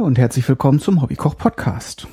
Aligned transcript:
und 0.00 0.18
herzlich 0.18 0.48
willkommen 0.48 0.80
zum 0.80 1.02
Hobbykoch 1.02 1.36
Podcast. 1.36 2.06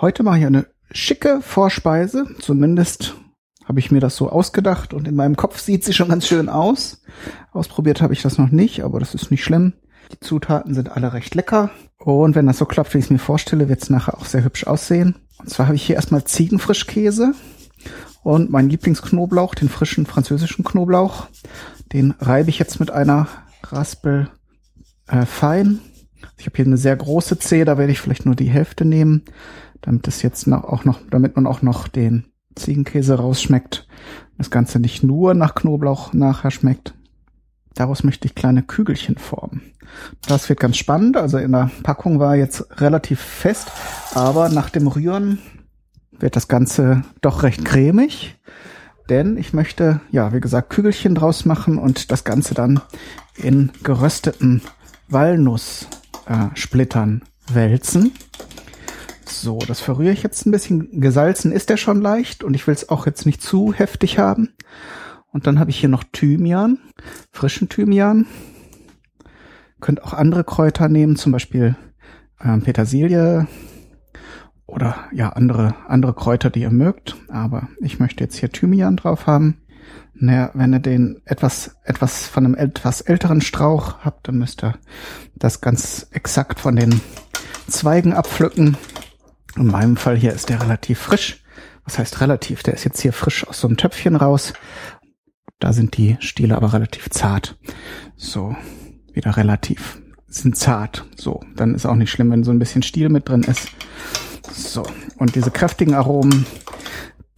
Heute 0.00 0.22
mache 0.22 0.38
ich 0.38 0.46
eine 0.46 0.66
schicke 0.92 1.40
Vorspeise, 1.40 2.26
zumindest 2.40 3.16
habe 3.64 3.80
ich 3.80 3.90
mir 3.90 4.00
das 4.00 4.16
so 4.16 4.30
ausgedacht 4.30 4.94
und 4.94 5.08
in 5.08 5.16
meinem 5.16 5.36
Kopf 5.36 5.58
sieht 5.58 5.84
sie 5.84 5.92
schon 5.92 6.08
ganz 6.08 6.26
schön 6.26 6.48
aus. 6.48 7.02
Ausprobiert 7.52 8.00
habe 8.00 8.12
ich 8.12 8.22
das 8.22 8.38
noch 8.38 8.50
nicht, 8.50 8.84
aber 8.84 9.00
das 9.00 9.14
ist 9.14 9.30
nicht 9.30 9.42
schlimm. 9.42 9.72
Die 10.12 10.20
Zutaten 10.20 10.72
sind 10.74 10.92
alle 10.92 11.12
recht 11.12 11.34
lecker 11.34 11.70
und 11.98 12.34
wenn 12.34 12.46
das 12.46 12.58
so 12.58 12.64
klappt, 12.64 12.94
wie 12.94 12.98
ich 12.98 13.04
es 13.04 13.10
mir 13.10 13.18
vorstelle, 13.18 13.68
wird 13.68 13.82
es 13.82 13.90
nachher 13.90 14.16
auch 14.16 14.24
sehr 14.24 14.44
hübsch 14.44 14.66
aussehen. 14.66 15.16
Und 15.38 15.50
zwar 15.50 15.66
habe 15.66 15.76
ich 15.76 15.82
hier 15.82 15.96
erstmal 15.96 16.24
Ziegenfrischkäse 16.24 17.34
und 18.22 18.50
meinen 18.50 18.70
Lieblingsknoblauch, 18.70 19.54
den 19.54 19.68
frischen 19.68 20.06
französischen 20.06 20.64
Knoblauch. 20.64 21.26
Den 21.92 22.14
reibe 22.20 22.50
ich 22.50 22.58
jetzt 22.58 22.78
mit 22.78 22.90
einer 22.90 23.26
Raspel 23.64 24.30
äh, 25.08 25.26
fein. 25.26 25.80
Ich 26.36 26.46
habe 26.46 26.56
hier 26.56 26.66
eine 26.66 26.76
sehr 26.76 26.96
große 26.96 27.38
Zehe, 27.38 27.64
da 27.64 27.78
werde 27.78 27.92
ich 27.92 28.00
vielleicht 28.00 28.26
nur 28.26 28.34
die 28.34 28.50
Hälfte 28.50 28.84
nehmen, 28.84 29.22
damit 29.80 30.08
es 30.08 30.22
jetzt 30.22 30.46
noch, 30.46 30.64
auch 30.64 30.84
noch, 30.84 31.00
damit 31.10 31.36
man 31.36 31.46
auch 31.46 31.62
noch 31.62 31.88
den 31.88 32.26
Ziegenkäse 32.54 33.14
rausschmeckt. 33.14 33.86
Das 34.36 34.50
Ganze 34.50 34.78
nicht 34.78 35.02
nur 35.02 35.34
nach 35.34 35.54
Knoblauch 35.54 36.12
nachher 36.12 36.50
schmeckt. 36.50 36.94
Daraus 37.74 38.02
möchte 38.02 38.26
ich 38.26 38.34
kleine 38.34 38.62
Kügelchen 38.62 39.18
formen. 39.18 39.62
Das 40.26 40.48
wird 40.48 40.60
ganz 40.60 40.76
spannend. 40.76 41.16
Also 41.16 41.38
in 41.38 41.52
der 41.52 41.70
Packung 41.82 42.18
war 42.18 42.36
jetzt 42.36 42.80
relativ 42.80 43.20
fest, 43.20 43.70
aber 44.14 44.48
nach 44.48 44.70
dem 44.70 44.88
Rühren 44.88 45.38
wird 46.10 46.36
das 46.36 46.48
Ganze 46.48 47.02
doch 47.20 47.42
recht 47.42 47.64
cremig. 47.64 48.36
Denn 49.08 49.36
ich 49.36 49.52
möchte, 49.52 50.00
ja, 50.10 50.32
wie 50.32 50.40
gesagt, 50.40 50.70
Kügelchen 50.70 51.14
draus 51.14 51.44
machen 51.44 51.78
und 51.78 52.10
das 52.10 52.24
Ganze 52.24 52.54
dann 52.54 52.80
in 53.36 53.70
gerösteten 53.82 54.60
Walnusssplittern 55.08 55.97
äh, 56.28 56.54
wälzen. 57.50 58.12
So, 59.24 59.58
das 59.58 59.80
verrühre 59.80 60.12
ich 60.12 60.22
jetzt 60.22 60.46
ein 60.46 60.50
bisschen. 60.50 61.00
Gesalzen 61.00 61.52
ist 61.52 61.70
der 61.70 61.76
schon 61.76 62.00
leicht 62.00 62.44
und 62.44 62.54
ich 62.54 62.66
will 62.66 62.74
es 62.74 62.88
auch 62.88 63.06
jetzt 63.06 63.26
nicht 63.26 63.42
zu 63.42 63.72
heftig 63.72 64.18
haben. 64.18 64.50
Und 65.30 65.46
dann 65.46 65.58
habe 65.58 65.70
ich 65.70 65.78
hier 65.78 65.88
noch 65.88 66.04
Thymian, 66.04 66.78
frischen 67.30 67.68
Thymian. 67.68 68.26
Könnt 69.80 70.02
auch 70.02 70.14
andere 70.14 70.44
Kräuter 70.44 70.88
nehmen, 70.88 71.16
zum 71.16 71.32
Beispiel 71.32 71.76
ähm, 72.42 72.62
Petersilie 72.62 73.46
oder 74.66 74.96
ja 75.12 75.30
andere 75.30 75.74
andere 75.86 76.14
Kräuter, 76.14 76.50
die 76.50 76.62
ihr 76.62 76.70
mögt. 76.70 77.16
Aber 77.28 77.68
ich 77.80 78.00
möchte 78.00 78.24
jetzt 78.24 78.36
hier 78.36 78.50
Thymian 78.50 78.96
drauf 78.96 79.26
haben. 79.26 79.58
Naja, 80.14 80.50
wenn 80.54 80.72
ihr 80.72 80.80
den 80.80 81.20
etwas, 81.24 81.76
etwas 81.84 82.26
von 82.26 82.44
einem 82.44 82.54
etwas 82.54 83.00
älteren 83.00 83.40
Strauch 83.40 83.98
habt, 84.00 84.26
dann 84.26 84.38
müsst 84.38 84.64
ihr 84.64 84.74
das 85.36 85.60
ganz 85.60 86.08
exakt 86.10 86.58
von 86.58 86.74
den 86.74 87.00
Zweigen 87.68 88.12
abpflücken. 88.12 88.76
In 89.56 89.66
meinem 89.66 89.96
Fall 89.96 90.16
hier 90.16 90.32
ist 90.32 90.48
der 90.48 90.60
relativ 90.60 90.98
frisch. 90.98 91.42
Was 91.84 91.98
heißt 91.98 92.20
relativ? 92.20 92.62
Der 92.62 92.74
ist 92.74 92.84
jetzt 92.84 93.00
hier 93.00 93.12
frisch 93.12 93.46
aus 93.46 93.60
so 93.60 93.68
einem 93.68 93.76
Töpfchen 93.76 94.16
raus. 94.16 94.52
Da 95.58 95.72
sind 95.72 95.96
die 95.96 96.16
Stiele 96.20 96.56
aber 96.56 96.72
relativ 96.72 97.10
zart. 97.10 97.56
So, 98.16 98.56
wieder 99.12 99.36
relativ. 99.36 100.00
Sind 100.26 100.56
zart. 100.56 101.06
So, 101.16 101.40
dann 101.56 101.74
ist 101.74 101.86
auch 101.86 101.94
nicht 101.94 102.10
schlimm, 102.10 102.30
wenn 102.30 102.44
so 102.44 102.50
ein 102.50 102.58
bisschen 102.58 102.82
Stiel 102.82 103.08
mit 103.08 103.28
drin 103.28 103.42
ist. 103.42 103.70
So, 104.52 104.84
und 105.16 105.34
diese 105.34 105.50
kräftigen 105.50 105.94
Aromen, 105.94 106.46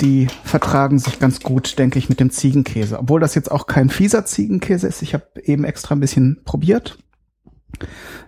die 0.00 0.28
vertragen 0.44 0.99
sich 0.99 1.19
ganz 1.19 1.41
gut, 1.41 1.78
denke 1.78 1.99
ich, 1.99 2.09
mit 2.09 2.21
dem 2.21 2.31
Ziegenkäse. 2.31 2.99
Obwohl 2.99 3.21
das 3.21 3.34
jetzt 3.34 3.50
auch 3.50 3.66
kein 3.66 3.91
fieser 3.91 4.25
Ziegenkäse 4.25 4.87
ist. 4.87 5.03
Ich 5.03 5.15
habe 5.15 5.25
eben 5.43 5.65
extra 5.65 5.94
ein 5.94 6.00
bisschen 6.00 6.43
probiert. 6.44 6.99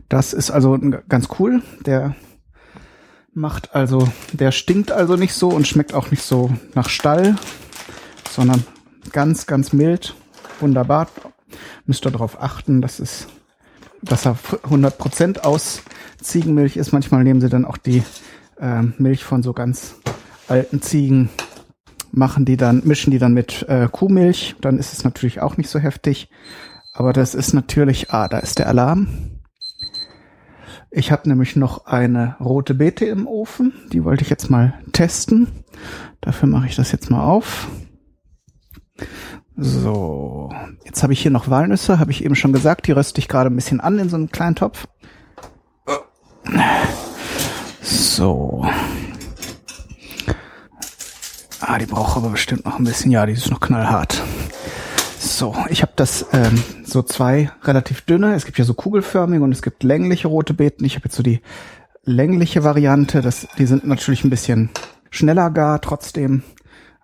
Das 0.09 0.33
ist 0.33 0.51
also 0.51 0.79
ganz 1.09 1.29
cool. 1.39 1.63
Der 1.87 2.15
macht 3.33 3.75
also, 3.75 4.09
der 4.33 4.53
stinkt 4.53 4.93
also 4.93 5.17
nicht 5.17 5.35
so 5.35 5.49
und 5.49 5.67
schmeckt 5.67 5.95
auch 5.95 6.11
nicht 6.11 6.23
so 6.23 6.51
nach 6.75 6.89
Stall, 6.89 7.37
sondern 8.31 8.65
ganz, 9.13 9.47
ganz 9.47 9.73
mild. 9.73 10.15
Wunderbar. 10.61 11.09
Müsst 11.87 12.07
ihr 12.07 12.11
darauf 12.11 12.41
achten, 12.41 12.83
dass 12.83 13.01
es, 13.01 13.27
dass 14.03 14.27
er 14.27 14.37
100% 14.37 15.41
aus 15.41 15.83
Ziegenmilch 16.21 16.77
ist. 16.77 16.93
Manchmal 16.93 17.25
nehmen 17.25 17.41
sie 17.41 17.49
dann 17.49 17.65
auch 17.65 17.79
die 17.79 18.03
äh, 18.61 18.83
Milch 18.99 19.25
von 19.25 19.43
so 19.43 19.53
ganz 19.53 19.97
alten 20.49 20.83
Ziegen 20.83 21.31
machen 22.13 22.45
die 22.45 22.57
dann, 22.57 22.83
mischen 22.85 23.11
die 23.11 23.19
dann 23.19 23.35
mit 23.35 23.67
äh, 23.69 23.89
Kuhmilch, 23.91 24.57
dann 24.61 24.79
ist 24.79 24.93
es 24.93 25.03
natürlich 25.03 25.41
auch 25.41 25.57
nicht 25.57 25.71
so 25.71 25.79
heftig. 25.79 26.29
Aber 26.93 27.13
das 27.13 27.35
ist 27.35 27.55
natürlich, 27.55 28.11
ah, 28.11 28.29
da 28.29 28.39
ist 28.39 28.59
der 28.59 28.69
Alarm. 28.69 29.09
Ich 30.91 31.11
habe 31.11 31.27
nämlich 31.29 31.57
noch 31.57 31.87
eine 31.87 32.37
rote 32.39 32.75
Beete 32.75 33.07
im 33.07 33.27
Ofen, 33.27 33.73
die 33.93 34.05
wollte 34.05 34.23
ich 34.25 34.31
jetzt 34.31 34.51
mal 34.51 34.75
testen. 34.93 35.49
Dafür 36.21 36.49
mache 36.49 36.67
ich 36.67 36.77
das 36.77 36.93
jetzt 36.93 37.11
mal 37.11 37.25
auf. 37.25 37.69
So, 39.57 40.51
jetzt 40.85 41.03
habe 41.03 41.15
ich 41.15 41.23
hier 41.23 41.31
noch 41.31 41.49
Walnüsse, 41.49 41.99
habe 41.99 42.11
ich 42.11 42.25
eben 42.25 42.35
schon 42.35 42.53
gesagt, 42.53 42.87
die 42.87 42.93
röste 42.93 43.21
ich 43.21 43.29
gerade 43.29 43.49
ein 43.49 43.57
bisschen 43.57 43.81
an 43.81 43.99
in 43.99 44.11
so 44.11 44.17
einem 44.17 44.31
kleinen 44.31 44.55
Topf. 44.55 44.87
So. 47.81 48.67
Ah, 51.65 51.79
die 51.79 51.87
braucht 51.87 52.17
aber 52.17 52.31
bestimmt 52.31 52.65
noch 52.65 52.81
ein 52.81 52.85
bisschen. 52.85 53.13
Ja, 53.13 53.25
die 53.25 53.35
ist 53.35 53.49
noch 53.49 53.61
knallhart. 53.61 54.21
So, 55.17 55.55
ich 55.69 55.83
habe 55.83 55.93
das 55.95 56.27
ähm, 56.33 56.61
so 56.85 57.03
zwei 57.03 57.53
relativ 57.63 58.01
dünne. 58.01 58.35
Es 58.35 58.45
gibt 58.45 58.59
ja 58.59 58.65
so 58.65 58.75
kugelförmige 58.75 59.45
und 59.45 59.53
es 59.53 59.63
gibt 59.63 59.85
längliche 59.85 60.27
rote 60.27 60.55
Beeten. 60.55 60.85
Ich 60.85 60.97
habe 60.97 61.05
jetzt 61.05 61.15
so 61.15 61.23
die 61.23 61.41
längliche 62.03 62.65
Variante. 62.65 63.23
Das, 63.23 63.47
die 63.59 63.67
sind 63.67 63.87
natürlich 63.87 64.25
ein 64.25 64.31
bisschen 64.31 64.71
schneller 65.11 65.51
gar. 65.51 65.81
Trotzdem 65.81 66.43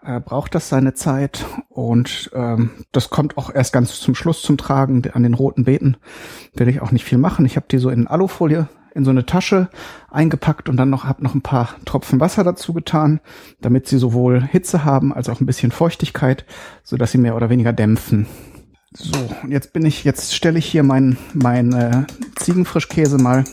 äh, 0.05 0.19
braucht 0.19 0.57
das 0.57 0.69
seine 0.69 0.93
Zeit 0.93 1.45
und 1.69 2.29
ähm, 2.35 2.71
das 2.91 3.11
kommt 3.11 3.39
auch 3.39 3.55
erst 3.55 3.73
ganz 3.73 4.01
zum 4.01 4.17
Schluss 4.17 4.43
zum 4.43 4.59
Tragen. 4.59 5.09
An 5.13 5.23
den 5.23 5.35
roten 5.35 5.63
Beeten 5.63 5.97
will 6.55 6.67
ich 6.67 6.83
auch 6.83 6.91
nicht 6.91 7.05
viel 7.05 7.19
machen. 7.19 7.47
Ich 7.47 7.55
habe 7.55 7.67
die 7.71 7.79
so 7.79 7.91
in 7.91 8.09
Alufolie 8.09 8.67
in 8.99 9.05
so 9.05 9.11
eine 9.11 9.25
Tasche 9.25 9.69
eingepackt 10.11 10.69
und 10.69 10.77
dann 10.77 10.91
noch 10.91 11.05
habe 11.05 11.23
noch 11.23 11.35
ein 11.35 11.41
paar 11.41 11.71
Tropfen 11.85 12.21
Wasser 12.21 12.43
dazu 12.43 12.73
getan, 12.75 13.21
damit 13.61 13.87
sie 13.87 13.97
sowohl 13.97 14.43
Hitze 14.43 14.85
haben 14.85 15.15
als 15.15 15.29
auch 15.29 15.41
ein 15.41 15.47
bisschen 15.47 15.71
Feuchtigkeit, 15.71 16.45
so 16.83 16.97
dass 16.97 17.13
sie 17.13 17.19
mehr 17.19 17.37
oder 17.37 17.49
weniger 17.49 17.73
dämpfen. 17.73 18.27
So, 18.93 19.19
und 19.43 19.53
jetzt 19.53 19.73
bin 19.73 19.87
ich, 19.87 20.03
jetzt 20.03 20.35
stelle 20.35 20.59
ich 20.59 20.67
hier 20.67 20.83
meinen 20.83 21.17
mein, 21.33 21.73
äh, 21.73 22.07
Ziegenfrischkäse 22.37 23.19
mal 23.19 23.45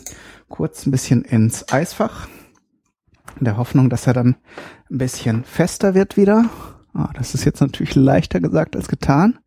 kurz 0.50 0.86
ein 0.86 0.92
bisschen 0.92 1.24
ins 1.24 1.72
Eisfach. 1.72 2.28
In 3.40 3.46
der 3.46 3.58
Hoffnung, 3.58 3.90
dass 3.90 4.08
er 4.08 4.14
dann 4.14 4.38
ein 4.90 4.98
bisschen 4.98 5.44
fester 5.44 5.94
wird 5.94 6.18
wieder. 6.18 6.46
Ah, 6.94 7.10
das 7.14 7.36
ist 7.36 7.46
jetzt 7.46 7.60
natürlich 7.60 7.96
leichter 7.96 8.40
gesagt 8.40 8.76
als 8.76 8.88
getan. 8.88 9.38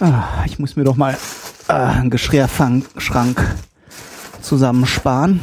Ah, 0.00 0.44
ich 0.44 0.58
muss 0.58 0.76
mir 0.76 0.84
doch 0.84 0.96
mal 0.96 1.16
äh, 1.68 1.72
einen 1.72 2.10
Geschirrschrank 2.10 3.38
zusammensparen. 4.44 5.40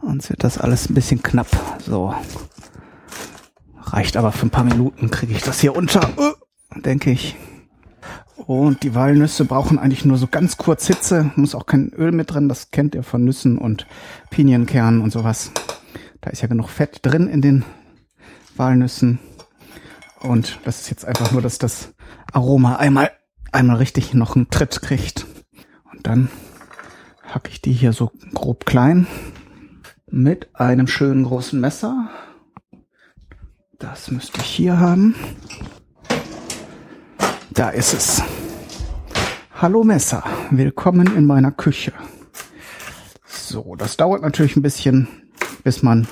Sonst 0.00 0.30
wird 0.30 0.42
das 0.42 0.58
alles 0.58 0.88
ein 0.88 0.94
bisschen 0.94 1.22
knapp. 1.22 1.48
So. 1.78 2.14
Reicht 3.80 4.16
aber 4.16 4.32
für 4.32 4.46
ein 4.46 4.50
paar 4.50 4.64
Minuten, 4.64 5.10
kriege 5.10 5.32
ich 5.32 5.42
das 5.42 5.60
hier 5.60 5.76
unter, 5.76 6.08
uh, 6.18 6.80
denke 6.80 7.10
ich. 7.10 7.36
Und 8.36 8.82
die 8.82 8.94
Walnüsse 8.94 9.44
brauchen 9.44 9.78
eigentlich 9.78 10.04
nur 10.04 10.16
so 10.16 10.26
ganz 10.26 10.56
kurz 10.56 10.86
Hitze. 10.86 11.30
Muss 11.36 11.54
auch 11.54 11.66
kein 11.66 11.90
Öl 11.90 12.10
mit 12.10 12.32
drin. 12.32 12.48
Das 12.48 12.70
kennt 12.72 12.94
ihr 12.94 13.04
von 13.04 13.24
Nüssen 13.24 13.58
und 13.58 13.86
Pinienkernen 14.30 15.00
und 15.00 15.12
sowas. 15.12 15.52
Da 16.20 16.30
ist 16.30 16.42
ja 16.42 16.48
genug 16.48 16.68
Fett 16.68 17.00
drin 17.02 17.28
in 17.28 17.40
den 17.42 17.64
Walnüssen. 18.56 19.20
Und 20.20 20.58
das 20.64 20.80
ist 20.80 20.90
jetzt 20.90 21.04
einfach 21.04 21.30
nur, 21.30 21.42
dass 21.42 21.58
das 21.58 21.94
Aroma 22.32 22.76
einmal, 22.76 23.10
einmal 23.52 23.76
richtig 23.76 24.14
noch 24.14 24.34
einen 24.34 24.50
Tritt 24.50 24.82
kriegt. 24.82 25.26
Und 25.92 26.06
dann 26.06 26.28
hacke 27.34 27.50
ich 27.50 27.62
die 27.62 27.72
hier 27.72 27.94
so 27.94 28.12
grob 28.34 28.66
klein 28.66 29.06
mit 30.10 30.54
einem 30.54 30.86
schönen 30.86 31.24
großen 31.24 31.58
Messer. 31.58 32.10
Das 33.78 34.10
müsste 34.10 34.40
ich 34.40 34.46
hier 34.46 34.78
haben. 34.78 35.14
Da 37.50 37.70
ist 37.70 37.94
es. 37.94 38.22
Hallo 39.54 39.82
Messer, 39.82 40.22
willkommen 40.50 41.16
in 41.16 41.24
meiner 41.24 41.52
Küche. 41.52 41.92
So, 43.24 43.76
das 43.76 43.96
dauert 43.96 44.22
natürlich 44.22 44.56
ein 44.56 44.62
bisschen, 44.62 45.08
bis 45.64 45.82
man, 45.82 46.06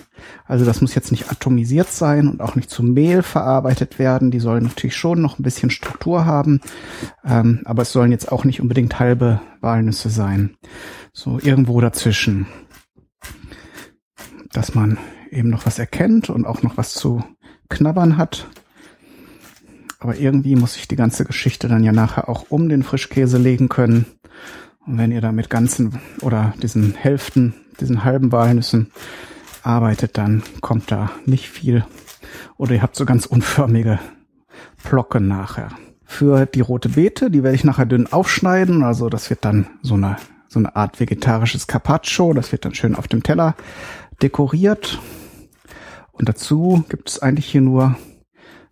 also 0.46 0.64
das 0.64 0.80
muss 0.80 0.94
jetzt 0.94 1.10
nicht 1.10 1.30
atomisiert 1.30 1.90
sein 1.90 2.28
und 2.28 2.40
auch 2.40 2.54
nicht 2.54 2.70
zu 2.70 2.82
Mehl 2.82 3.22
verarbeitet 3.22 3.98
werden. 3.98 4.30
Die 4.30 4.40
sollen 4.40 4.64
natürlich 4.64 4.96
schon 4.96 5.20
noch 5.20 5.38
ein 5.38 5.42
bisschen 5.42 5.70
Struktur 5.70 6.24
haben, 6.24 6.60
ähm, 7.24 7.60
aber 7.64 7.82
es 7.82 7.92
sollen 7.92 8.12
jetzt 8.12 8.32
auch 8.32 8.44
nicht 8.44 8.60
unbedingt 8.60 8.98
halbe 8.98 9.40
Walnüsse 9.60 10.08
sein. 10.08 10.56
So 11.12 11.38
irgendwo 11.40 11.80
dazwischen. 11.80 12.46
Dass 14.52 14.74
man 14.74 14.98
eben 15.30 15.50
noch 15.50 15.66
was 15.66 15.78
erkennt 15.78 16.30
und 16.30 16.46
auch 16.46 16.62
noch 16.62 16.76
was 16.76 16.94
zu 16.94 17.22
knabbern 17.68 18.16
hat. 18.16 18.48
Aber 19.98 20.16
irgendwie 20.16 20.56
muss 20.56 20.76
ich 20.76 20.88
die 20.88 20.96
ganze 20.96 21.24
Geschichte 21.24 21.68
dann 21.68 21.84
ja 21.84 21.92
nachher 21.92 22.28
auch 22.28 22.46
um 22.48 22.68
den 22.68 22.82
Frischkäse 22.82 23.38
legen 23.38 23.68
können. 23.68 24.06
Und 24.86 24.98
wenn 24.98 25.12
ihr 25.12 25.20
da 25.20 25.30
mit 25.30 25.50
ganzen 25.50 26.00
oder 26.22 26.54
diesen 26.62 26.94
Hälften, 26.94 27.54
diesen 27.80 28.02
halben 28.04 28.32
Walnüssen 28.32 28.90
arbeitet, 29.62 30.16
dann 30.16 30.42
kommt 30.62 30.90
da 30.90 31.10
nicht 31.26 31.48
viel. 31.48 31.84
Oder 32.56 32.74
ihr 32.74 32.82
habt 32.82 32.96
so 32.96 33.04
ganz 33.04 33.26
unförmige 33.26 33.98
Plocken 34.82 35.28
nachher. 35.28 35.70
Für 36.04 36.46
die 36.46 36.60
rote 36.60 36.88
Beete, 36.88 37.30
die 37.30 37.42
werde 37.42 37.54
ich 37.54 37.64
nachher 37.64 37.86
dünn 37.86 38.06
aufschneiden. 38.06 38.82
Also 38.82 39.08
das 39.08 39.30
wird 39.30 39.44
dann 39.44 39.66
so 39.82 39.94
eine, 39.94 40.16
so 40.50 40.58
eine 40.58 40.74
Art 40.74 40.98
vegetarisches 40.98 41.68
Carpaccio. 41.68 42.34
Das 42.34 42.50
wird 42.52 42.64
dann 42.64 42.74
schön 42.74 42.96
auf 42.96 43.08
dem 43.08 43.22
Teller 43.22 43.54
dekoriert. 44.20 44.98
Und 46.10 46.28
dazu 46.28 46.84
gibt 46.88 47.08
es 47.08 47.22
eigentlich 47.22 47.46
hier 47.46 47.60
nur 47.60 47.96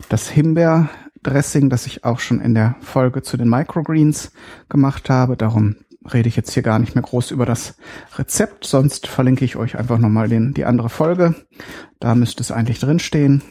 das 0.09 0.29
Himbeerdressing, 0.29 1.71
das 1.71 1.87
ich 1.87 2.05
auch 2.05 2.19
schon 2.19 2.41
in 2.41 2.55
der 2.55 2.75
Folge 2.81 3.23
zu 3.23 3.37
den 3.37 3.49
Microgreens 3.49 4.33
gemacht 4.69 5.09
habe. 5.09 5.37
Darum 5.37 5.77
rede 6.13 6.29
ich 6.29 6.37
jetzt 6.37 6.53
hier 6.53 6.65
gar 6.65 6.81
nicht 6.81 6.97
mehr 6.97 7.03
groß 7.03 7.31
über 7.31 7.47
das 7.47 7.77
Rezept, 8.17 8.65
sonst 8.67 9.07
verlinke 9.07 9.45
ich 9.45 9.57
euch 9.57 9.79
einfach 9.79 9.99
nochmal 9.99 10.29
den, 10.29 10.55
die 10.55 10.65
andere 10.65 10.89
Folge. 10.89 11.35
Da 12.01 12.15
müsste 12.15 12.43
es 12.43 12.51
eigentlich 12.51 12.81
drinstehen. 12.81 13.43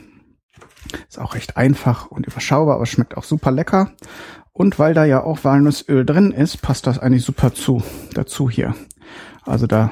Ist 1.07 1.19
auch 1.19 1.35
recht 1.35 1.57
einfach 1.57 2.07
und 2.07 2.27
überschaubar, 2.27 2.75
aber 2.75 2.85
schmeckt 2.85 3.15
auch 3.15 3.23
super 3.23 3.51
lecker. 3.51 3.91
Und 4.57 4.80
weil 4.80 4.94
da 4.95 5.06
ja 5.06 5.24
auch 5.24 5.44
Walnussöl 5.44 6.04
drin 6.04 6.31
ist, 6.31 6.62
passt 6.62 6.88
das 6.88 6.98
eigentlich 6.98 7.24
super 7.24 7.54
zu, 7.54 7.83
dazu 8.13 8.50
hier. 8.50 8.74
Also 9.44 9.68
da, 9.68 9.92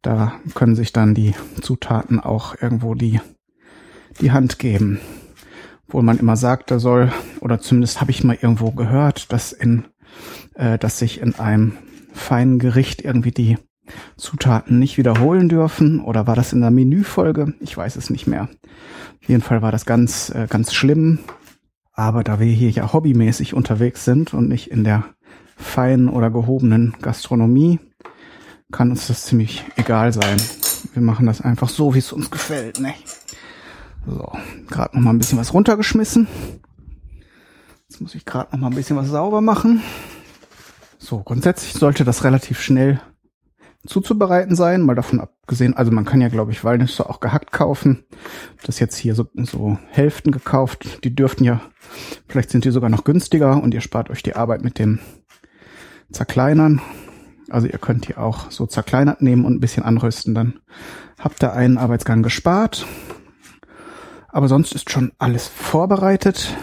da 0.00 0.34
können 0.54 0.76
sich 0.76 0.92
dann 0.92 1.14
die 1.14 1.34
Zutaten 1.60 2.20
auch 2.20 2.54
irgendwo 2.60 2.94
die, 2.94 3.20
die 4.20 4.30
Hand 4.30 4.60
geben. 4.60 5.00
Obwohl 5.88 6.02
man 6.02 6.18
immer 6.18 6.36
sagt, 6.36 6.70
da 6.70 6.78
soll, 6.78 7.10
oder 7.40 7.58
zumindest 7.58 8.00
habe 8.00 8.12
ich 8.12 8.22
mal 8.22 8.38
irgendwo 8.40 8.70
gehört, 8.70 9.32
dass 9.32 9.52
in 9.52 9.86
äh, 10.54 10.78
dass 10.78 10.98
sich 10.98 11.20
in 11.20 11.34
einem 11.36 11.72
feinen 12.12 12.58
Gericht 12.58 13.02
irgendwie 13.02 13.30
die 13.30 13.58
Zutaten 14.16 14.78
nicht 14.78 14.98
wiederholen 14.98 15.48
dürfen. 15.48 16.00
Oder 16.00 16.26
war 16.26 16.36
das 16.36 16.52
in 16.52 16.60
der 16.60 16.70
Menüfolge? 16.70 17.54
Ich 17.60 17.76
weiß 17.76 17.96
es 17.96 18.10
nicht 18.10 18.26
mehr. 18.26 18.48
Auf 19.22 19.28
jeden 19.28 19.42
Fall 19.42 19.62
war 19.62 19.72
das 19.72 19.86
ganz, 19.86 20.30
äh, 20.30 20.46
ganz 20.48 20.74
schlimm. 20.74 21.20
Aber 21.98 22.22
da 22.22 22.38
wir 22.38 22.46
hier 22.46 22.70
ja 22.70 22.92
hobbymäßig 22.92 23.54
unterwegs 23.54 24.04
sind 24.04 24.32
und 24.32 24.48
nicht 24.48 24.70
in 24.70 24.84
der 24.84 25.02
feinen 25.56 26.08
oder 26.08 26.30
gehobenen 26.30 26.94
Gastronomie, 27.02 27.80
kann 28.70 28.90
uns 28.90 29.08
das 29.08 29.24
ziemlich 29.24 29.64
egal 29.74 30.12
sein. 30.12 30.40
Wir 30.92 31.02
machen 31.02 31.26
das 31.26 31.40
einfach 31.40 31.68
so, 31.68 31.96
wie 31.96 31.98
es 31.98 32.12
uns 32.12 32.30
gefällt. 32.30 32.78
Ne? 32.78 32.94
So, 34.06 34.30
gerade 34.68 34.96
noch 34.96 35.02
mal 35.02 35.10
ein 35.10 35.18
bisschen 35.18 35.40
was 35.40 35.52
runtergeschmissen. 35.52 36.28
Jetzt 37.88 38.00
muss 38.00 38.14
ich 38.14 38.24
gerade 38.24 38.52
noch 38.52 38.60
mal 38.60 38.68
ein 38.68 38.76
bisschen 38.76 38.96
was 38.96 39.08
sauber 39.08 39.40
machen. 39.40 39.82
So, 40.98 41.24
grundsätzlich 41.24 41.72
sollte 41.72 42.04
das 42.04 42.22
relativ 42.22 42.60
schnell 42.60 43.00
zuzubereiten 43.88 44.54
sein, 44.54 44.82
mal 44.82 44.94
davon 44.94 45.20
abgesehen, 45.20 45.74
also 45.74 45.90
man 45.90 46.04
kann 46.04 46.20
ja, 46.20 46.28
glaube 46.28 46.52
ich, 46.52 46.62
Walnüsse 46.62 47.08
auch 47.08 47.20
gehackt 47.20 47.52
kaufen. 47.52 48.04
Das 48.64 48.78
jetzt 48.78 48.96
hier 48.96 49.14
so, 49.14 49.26
so 49.34 49.78
Hälften 49.88 50.30
gekauft, 50.30 51.04
die 51.04 51.14
dürften 51.14 51.44
ja, 51.44 51.60
vielleicht 52.28 52.50
sind 52.50 52.64
die 52.64 52.70
sogar 52.70 52.90
noch 52.90 53.04
günstiger 53.04 53.62
und 53.62 53.74
ihr 53.74 53.80
spart 53.80 54.10
euch 54.10 54.22
die 54.22 54.36
Arbeit 54.36 54.62
mit 54.62 54.78
dem 54.78 54.98
Zerkleinern. 56.12 56.80
Also 57.50 57.66
ihr 57.66 57.78
könnt 57.78 58.08
die 58.08 58.16
auch 58.16 58.50
so 58.50 58.66
zerkleinert 58.66 59.22
nehmen 59.22 59.46
und 59.46 59.54
ein 59.54 59.60
bisschen 59.60 59.84
anrösten, 59.84 60.34
dann 60.34 60.60
habt 61.18 61.42
ihr 61.42 61.52
einen 61.52 61.78
Arbeitsgang 61.78 62.22
gespart. 62.22 62.86
Aber 64.28 64.48
sonst 64.48 64.74
ist 64.74 64.90
schon 64.90 65.12
alles 65.18 65.48
vorbereitet. 65.48 66.54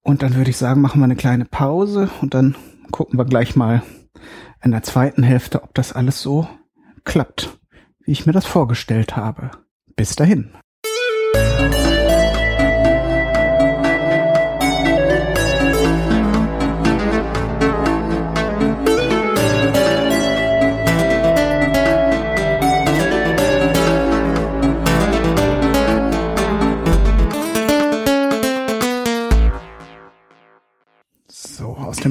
Und 0.00 0.22
dann 0.22 0.34
würde 0.34 0.50
ich 0.50 0.56
sagen, 0.56 0.80
machen 0.80 1.00
wir 1.00 1.04
eine 1.04 1.16
kleine 1.16 1.44
Pause 1.44 2.10
und 2.22 2.34
dann 2.34 2.56
gucken 2.90 3.18
wir 3.18 3.24
gleich 3.24 3.54
mal 3.54 3.82
in 4.62 4.70
der 4.70 4.82
zweiten 4.82 5.22
Hälfte, 5.22 5.62
ob 5.62 5.74
das 5.74 5.92
alles 5.92 6.20
so 6.20 6.48
klappt, 7.04 7.58
wie 8.00 8.12
ich 8.12 8.26
mir 8.26 8.32
das 8.32 8.46
vorgestellt 8.46 9.16
habe. 9.16 9.50
Bis 9.96 10.16
dahin. 10.16 10.52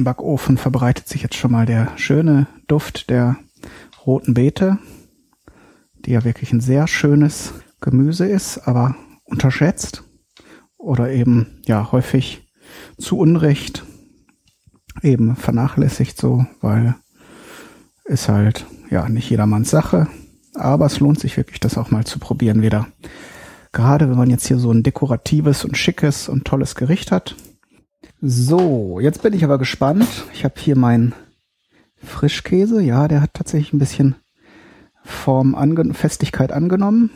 Dem 0.02 0.04
Backofen 0.04 0.56
verbreitet 0.58 1.08
sich 1.08 1.22
jetzt 1.22 1.36
schon 1.36 1.52
mal 1.52 1.64
der 1.64 1.92
schöne 1.96 2.48
Duft 2.66 3.08
der 3.08 3.36
roten 4.04 4.34
Beete, 4.34 4.78
die 6.04 6.10
ja 6.10 6.24
wirklich 6.24 6.52
ein 6.52 6.60
sehr 6.60 6.88
schönes 6.88 7.54
Gemüse 7.80 8.26
ist, 8.26 8.66
aber 8.66 8.96
unterschätzt 9.22 10.02
oder 10.76 11.12
eben 11.12 11.60
ja 11.66 11.92
häufig 11.92 12.48
zu 12.98 13.16
Unrecht 13.16 13.84
eben 15.02 15.36
vernachlässigt 15.36 16.20
so, 16.20 16.46
weil 16.60 16.96
ist 18.04 18.28
halt 18.28 18.66
ja 18.90 19.08
nicht 19.08 19.30
jedermanns 19.30 19.70
Sache, 19.70 20.08
aber 20.54 20.86
es 20.86 20.98
lohnt 20.98 21.20
sich 21.20 21.36
wirklich, 21.36 21.60
das 21.60 21.78
auch 21.78 21.92
mal 21.92 22.04
zu 22.04 22.18
probieren 22.18 22.60
wieder. 22.60 22.88
Gerade 23.70 24.10
wenn 24.10 24.18
man 24.18 24.30
jetzt 24.30 24.48
hier 24.48 24.58
so 24.58 24.72
ein 24.72 24.82
dekoratives 24.82 25.64
und 25.64 25.76
schickes 25.76 26.28
und 26.28 26.44
tolles 26.44 26.74
Gericht 26.74 27.12
hat, 27.12 27.36
so, 28.24 29.00
jetzt 29.00 29.22
bin 29.22 29.32
ich 29.32 29.42
aber 29.42 29.58
gespannt. 29.58 30.06
Ich 30.32 30.44
habe 30.44 30.54
hier 30.56 30.76
meinen 30.76 31.12
Frischkäse. 31.96 32.80
Ja, 32.80 33.08
der 33.08 33.20
hat 33.20 33.34
tatsächlich 33.34 33.72
ein 33.72 33.80
bisschen 33.80 34.14
Form, 35.02 35.56
ange 35.56 35.92
Festigkeit 35.92 36.52
angenommen. 36.52 37.10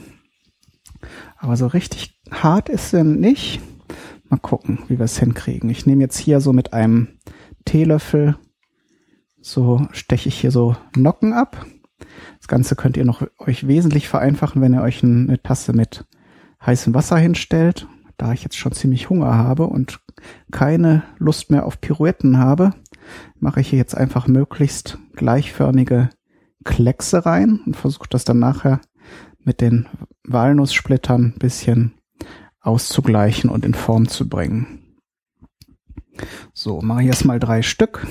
Aber 1.37 1.57
so 1.57 1.69
richtig 1.69 2.21
hart 2.33 2.69
ist 2.69 2.93
er 2.93 3.05
nicht. 3.05 3.61
Mal 4.29 4.39
gucken, 4.39 4.81
wie 4.89 4.99
wir 4.99 5.05
es 5.05 5.21
hinkriegen. 5.21 5.71
Ich 5.71 5.87
nehme 5.87 6.03
jetzt 6.03 6.19
hier 6.19 6.41
so 6.41 6.53
mit 6.53 6.73
einem 6.73 7.21
Teelöffel, 7.65 8.37
so 9.41 9.87
steche 9.93 10.29
ich 10.29 10.41
hier 10.41 10.51
so 10.51 10.75
Nocken 10.97 11.33
ab. 11.33 11.67
Das 12.39 12.49
Ganze 12.49 12.75
könnt 12.75 12.97
ihr 12.97 13.05
noch 13.05 13.23
euch 13.39 13.69
wesentlich 13.69 14.09
vereinfachen, 14.09 14.61
wenn 14.61 14.75
ihr 14.75 14.83
euch 14.83 15.05
eine 15.05 15.41
Tasse 15.41 15.73
mit 15.73 16.05
heißem 16.65 16.95
Wasser 16.95 17.17
hinstellt. 17.17 17.87
Da 18.17 18.33
ich 18.33 18.43
jetzt 18.43 18.57
schon 18.57 18.73
ziemlich 18.73 19.11
Hunger 19.11 19.35
habe 19.35 19.67
und 19.67 20.01
keine 20.51 21.03
Lust 21.19 21.51
mehr 21.51 21.67
auf 21.67 21.81
Pirouetten 21.81 22.39
habe, 22.39 22.71
mache 23.39 23.61
ich 23.61 23.69
hier 23.69 23.79
jetzt 23.79 23.97
einfach 23.97 24.27
möglichst 24.27 24.99
gleichförmige 25.15 26.11
Kleckse 26.65 27.27
rein 27.27 27.61
und 27.67 27.77
versuche 27.77 28.09
das 28.09 28.25
dann 28.25 28.39
nachher 28.39 28.81
mit 29.45 29.61
den 29.61 29.87
Walnusssplittern 30.25 31.35
ein 31.35 31.39
bisschen 31.39 31.93
auszugleichen 32.61 33.49
und 33.51 33.65
in 33.65 33.75
Form 33.75 34.09
zu 34.09 34.29
bringen. 34.29 34.83
So, 36.53 36.81
mache 36.81 37.03
ich 37.03 37.09
erstmal 37.09 37.39
drei 37.39 37.63
Stück. 37.63 38.07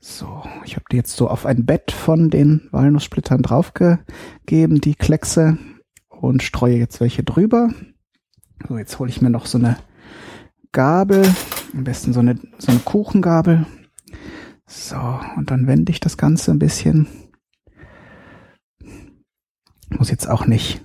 So, 0.00 0.42
ich 0.64 0.74
habe 0.74 0.84
die 0.90 0.96
jetzt 0.96 1.16
so 1.16 1.28
auf 1.28 1.46
ein 1.46 1.64
Bett 1.64 1.92
von 1.92 2.30
den 2.30 2.68
Walnusssplittern 2.72 3.42
draufgegeben, 3.42 4.80
die 4.80 4.94
Kleckse, 4.94 5.58
und 6.20 6.42
streue 6.42 6.76
jetzt 6.76 7.00
welche 7.00 7.22
drüber. 7.22 7.70
So, 8.66 8.76
jetzt 8.76 8.98
hole 8.98 9.10
ich 9.10 9.22
mir 9.22 9.30
noch 9.30 9.46
so 9.46 9.58
eine 9.58 9.78
Gabel, 10.72 11.32
am 11.74 11.84
besten 11.84 12.12
so 12.12 12.20
eine, 12.20 12.38
so 12.58 12.72
eine 12.72 12.80
Kuchengabel. 12.80 13.66
So, 14.66 14.96
und 15.36 15.50
dann 15.50 15.66
wende 15.66 15.90
ich 15.92 16.00
das 16.00 16.16
Ganze 16.16 16.50
ein 16.50 16.58
bisschen. 16.58 17.06
Muss 19.90 20.10
jetzt 20.10 20.28
auch 20.28 20.46
nicht 20.46 20.84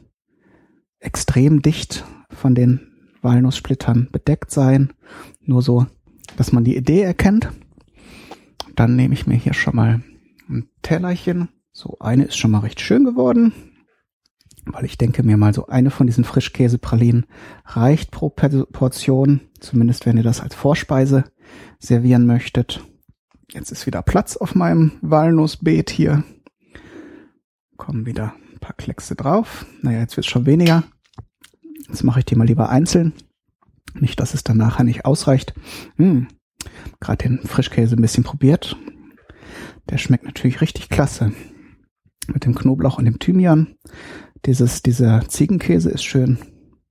extrem 1.00 1.62
dicht 1.62 2.06
von 2.30 2.56
den 2.56 2.88
Walnusssplittern 3.22 4.10
bedeckt 4.12 4.51
sein. 4.51 4.94
Nur 5.42 5.62
so, 5.62 5.86
dass 6.38 6.51
man 6.51 6.63
die 6.63 6.77
Idee 6.77 7.01
erkennt. 7.01 7.50
Dann 8.75 8.96
nehme 8.96 9.13
ich 9.13 9.27
mir 9.27 9.36
hier 9.36 9.53
schon 9.53 9.75
mal 9.75 10.01
ein 10.48 10.70
Tellerchen. 10.82 11.50
So, 11.74 11.98
eine 12.00 12.25
ist 12.25 12.38
schon 12.38 12.51
mal 12.51 12.60
recht 12.60 12.80
schön 12.80 13.03
geworden 13.03 13.73
weil 14.65 14.86
ich 14.86 14.98
denke 14.98 15.24
mir 15.24 15.38
mal 15.38 15.53
so 15.53 15.67
eine 15.67 15.91
von 15.91 16.08
diesen 16.08 16.24
Frischkäsepralinen 16.24 17.25
reicht 17.65 18.12
pro 18.12 18.29
Portion, 18.29 19.41
zumindest 19.60 20.05
wenn 20.05 20.17
ihr 20.17 20.24
das 20.24 20.41
als 20.41 20.55
Vorspeise 20.55 21.25
servieren 21.79 22.25
möchtet. 22.25 22.84
Jetzt 23.51 23.72
ist 23.72 23.86
wieder 23.86 24.01
Platz 24.01 24.38
auf 24.38 24.55
meinem 24.55 24.93
Walnussbeet 25.01 25.89
hier. 25.89 26.24
Kommen 27.77 28.05
wieder 28.05 28.34
ein 28.51 28.60
paar 28.60 28.75
Kleckse 28.75 29.15
drauf. 29.15 29.65
Naja, 29.82 30.00
jetzt 30.00 30.15
wird 30.15 30.25
schon 30.25 30.46
weniger. 30.46 30.84
Jetzt 31.88 32.03
mache 32.03 32.20
ich 32.20 32.25
die 32.25 32.36
mal 32.36 32.48
lieber 32.48 32.70
einzeln. 32.70 33.13
Nicht, 33.93 34.20
dass 34.20 34.34
es 34.34 34.43
dann 34.43 34.58
nachher 34.58 34.84
nicht 34.84 35.05
ausreicht. 35.05 35.53
Hm. 35.98 36.27
Gerade 37.00 37.27
den 37.27 37.39
Frischkäse 37.46 37.96
ein 37.96 38.01
bisschen 38.01 38.24
probiert. 38.24 38.77
Der 39.89 39.98
schmeckt 39.98 40.24
natürlich 40.24 40.62
richtig 40.62 40.89
klasse. 40.89 41.34
Mit 42.27 42.46
dem 42.46 42.55
Knoblauch 42.55 42.98
und 42.98 43.05
dem 43.05 43.20
Thymian. 43.20 43.75
Dieses, 44.46 44.84
dieser 44.84 45.28
Ziegenkäse 45.28 45.90
ist 45.90 46.04
schön 46.04 46.38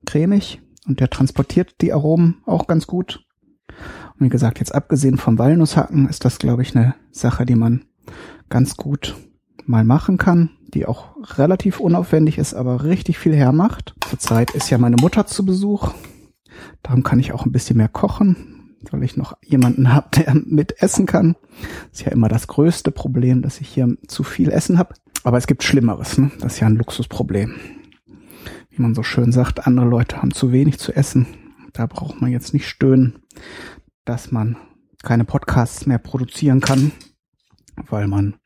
cremig 0.07 0.61
und 0.87 1.01
der 1.01 1.11
transportiert 1.11 1.81
die 1.81 1.93
Aromen 1.93 2.43
auch 2.47 2.67
ganz 2.67 2.87
gut. 2.87 3.27
Und 3.69 4.27
wie 4.27 4.31
gesagt, 4.31 4.59
jetzt 4.59 4.75
abgesehen 4.75 5.19
vom 5.19 5.39
Walnusshacken 5.39 6.09
ist 6.09 6.25
das, 6.25 6.39
glaube 6.39 6.63
ich, 6.63 6.75
eine 6.75 6.95
Sache, 7.11 7.45
die 7.45 7.55
man 7.55 7.85
ganz 8.49 8.77
gut 8.77 9.17
mal 9.65 9.85
machen 9.85 10.19
kann, 10.19 10.51
die 10.75 10.87
auch 10.87 11.15
relativ 11.39 11.79
unaufwendig 11.79 12.39
ist, 12.39 12.55
aber 12.55 12.85
richtig 12.85 13.19
viel 13.19 13.35
hermacht. 13.35 13.95
Zurzeit 14.09 14.53
ist 14.53 14.71
ja 14.71 14.79
meine 14.79 14.97
Mutter 14.97 15.27
zu 15.27 15.45
Besuch. 15.45 15.93
Darum 16.83 17.03
kann 17.03 17.21
ich 17.21 17.33
auch 17.33 17.45
ein 17.45 17.53
bisschen 17.53 17.77
mehr 17.77 17.89
kochen, 17.89 18.77
weil 18.91 19.03
ich 19.03 19.17
noch 19.17 19.37
jemanden 19.43 19.93
habe, 19.93 20.09
der 20.17 20.35
mit 20.35 20.83
essen 20.83 21.07
kann. 21.07 21.37
Ist 21.93 22.03
ja 22.03 22.13
immer 22.13 22.29
das 22.29 22.47
größte 22.47 22.91
Problem, 22.91 23.43
dass 23.43 23.61
ich 23.61 23.69
hier 23.69 23.97
zu 24.09 24.23
viel 24.23 24.51
Essen 24.51 24.79
habe. 24.79 24.95
Aber 25.25 25.39
es 25.39 25.47
gibt 25.47 25.63
Schlimmeres. 25.63 26.19
Ne? 26.19 26.31
Das 26.41 26.55
ist 26.55 26.61
ja 26.61 26.67
ein 26.67 26.77
Luxusproblem. 26.77 27.55
Wie 28.71 28.83
man 28.83 28.95
so 28.95 29.03
schön 29.03 29.33
sagt, 29.33 29.67
andere 29.67 29.87
Leute 29.87 30.19
haben 30.19 30.33
zu 30.33 30.53
wenig 30.53 30.79
zu 30.79 30.93
essen. 30.93 31.27
Da 31.73 31.87
braucht 31.87 32.21
man 32.21 32.31
jetzt 32.31 32.53
nicht 32.55 32.69
stöhnen, 32.69 33.21
dass 34.05 34.33
man 34.33 34.57
keine 35.03 35.25
Podcasts 35.25 35.87
mehr 35.87 35.99
produzieren 35.99 36.61
kann, 36.61 36.93
weil 37.89 38.09
man 38.09 38.37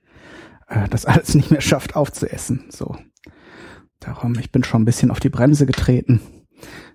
äh, 0.69 0.89
das 0.89 1.05
alles 1.07 1.35
nicht 1.35 1.51
mehr 1.51 1.61
schafft 1.61 1.97
aufzuessen. 1.97 2.65
So. 2.71 2.97
Darum, 4.01 4.39
ich 4.39 4.53
bin 4.53 4.65
schon 4.65 4.83
ein 4.83 4.87
bisschen 4.87 5.11
auf 5.11 5.21
die 5.21 5.31
Bremse 5.31 5.67
getreten, 5.67 6.21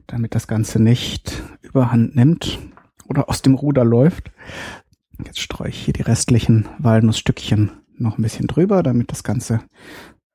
damit 0.07 0.35
das 0.35 0.47
Ganze 0.47 0.81
nicht 0.81 1.41
überhand 1.61 2.15
nimmt 2.15 2.59
oder 3.07 3.29
aus 3.29 3.41
dem 3.41 3.55
Ruder 3.55 3.83
läuft. 3.83 4.31
Jetzt 5.25 5.39
streue 5.39 5.69
ich 5.69 5.83
hier 5.83 5.93
die 5.93 6.01
restlichen 6.01 6.67
Walnussstückchen 6.79 7.71
noch 8.01 8.17
ein 8.17 8.21
bisschen 8.21 8.47
drüber, 8.47 8.83
damit 8.83 9.11
das 9.11 9.23
Ganze 9.23 9.61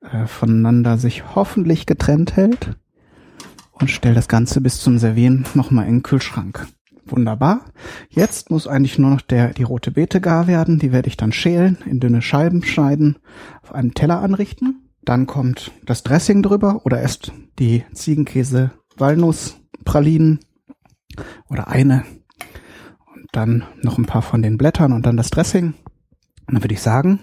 äh, 0.01 0.27
voneinander 0.27 0.99
sich 0.99 1.35
hoffentlich 1.35 1.87
getrennt 1.87 2.37
hält. 2.37 2.77
Und 3.73 3.91
stelle 3.91 4.15
das 4.15 4.29
Ganze 4.29 4.63
bis 4.63 4.81
zum 4.81 4.99
Servieren 4.99 5.45
nochmal 5.55 5.87
in 5.87 5.97
den 5.97 6.03
Kühlschrank. 6.03 6.67
Wunderbar. 7.05 7.61
Jetzt 8.09 8.51
muss 8.51 8.67
eigentlich 8.67 8.99
nur 8.99 9.11
noch 9.11 9.21
der, 9.21 9.53
die 9.53 9.63
rote 9.63 9.91
Beete 9.91 10.21
gar 10.21 10.47
werden. 10.47 10.79
Die 10.79 10.93
werde 10.93 11.09
ich 11.09 11.17
dann 11.17 11.33
schälen, 11.33 11.79
in 11.85 12.01
dünne 12.01 12.23
Scheiben 12.23 12.65
schneiden, 12.65 13.19
auf 13.63 13.73
einem 13.73 13.95
Teller 13.95 14.21
anrichten. 14.21 14.89
Dann 15.05 15.27
kommt 15.27 15.71
das 15.85 16.03
Dressing 16.03 16.43
drüber 16.43 16.81
oder 16.85 17.01
erst 17.01 17.33
die 17.59 17.85
Ziegenkäse 17.93 18.73
Walnuss 18.97 19.57
Pralinen 19.85 20.41
oder 21.49 21.69
eine 21.69 22.05
und 23.15 23.27
dann 23.33 23.65
noch 23.83 23.99
ein 23.99 24.07
paar 24.07 24.23
von 24.23 24.43
den 24.43 24.59
Blättern 24.59 24.93
und 24.93 25.07
dann 25.07 25.17
das 25.17 25.31
Dressing. 25.31 25.75
Und 26.47 26.55
dann 26.55 26.63
würde 26.65 26.75
ich 26.75 26.83
sagen, 26.83 27.21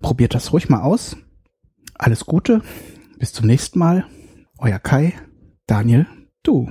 probiert 0.00 0.34
das 0.34 0.52
ruhig 0.52 0.68
mal 0.68 0.82
aus. 0.82 1.16
Alles 1.94 2.26
Gute. 2.26 2.62
Bis 3.18 3.32
zum 3.32 3.46
nächsten 3.46 3.78
Mal. 3.78 4.06
Euer 4.58 4.78
Kai, 4.78 5.14
Daniel, 5.66 6.06
du. 6.42 6.70